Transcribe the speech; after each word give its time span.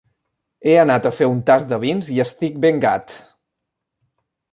He 0.69 0.71
anat 0.83 1.07
a 1.09 1.11
fer 1.17 1.27
un 1.33 1.43
tast 1.49 1.69
de 1.73 1.79
vins 1.83 2.09
i 2.15 2.17
estic 2.25 2.57
ben 2.65 2.81
gat! 2.87 3.15